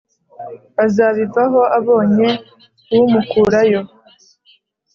azabivaho 0.85 1.59
abonye 1.77 2.29
uw’umukurayo" 2.93 3.81